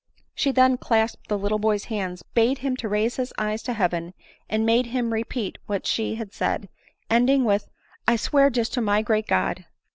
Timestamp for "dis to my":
8.49-9.03